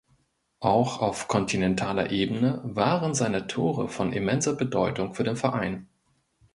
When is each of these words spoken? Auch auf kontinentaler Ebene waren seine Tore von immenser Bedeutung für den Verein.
Auch 0.61 0.99
auf 1.03 1.27
kontinentaler 1.27 2.09
Ebene 2.09 2.59
waren 2.63 3.13
seine 3.13 3.45
Tore 3.45 3.87
von 3.87 4.13
immenser 4.13 4.53
Bedeutung 4.55 5.13
für 5.13 5.23
den 5.23 5.35
Verein. 5.35 5.89